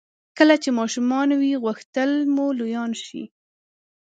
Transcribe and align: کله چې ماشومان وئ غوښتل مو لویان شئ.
کله 0.37 0.55
چې 0.63 0.69
ماشومان 0.79 1.29
وئ 1.39 1.53
غوښتل 1.63 2.11
مو 2.33 2.45
لویان 2.59 2.91
شئ. 3.05 3.23